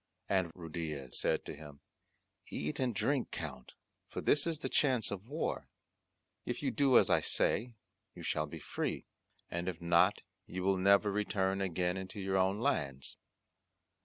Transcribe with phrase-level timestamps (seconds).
[0.27, 1.79] And Ruydiez said to him,
[2.47, 3.75] "Eat and drink, Count,
[4.07, 5.67] for this is the chance of war;
[6.43, 7.75] if you do as I say
[8.15, 9.05] you shall be free;
[9.51, 13.15] and if not you will never return again into your own lands."